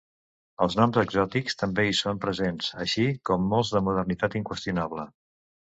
Els 0.65 0.77
noms 0.79 0.97
exòtics 1.01 1.59
també 1.61 1.85
hi 1.91 1.95
són 1.99 2.23
presents, 2.25 2.73
així 2.87 3.07
com 3.31 3.47
molts 3.53 3.77
de 3.77 3.87
modernitat 3.91 4.41
inqüestionable. 4.43 5.11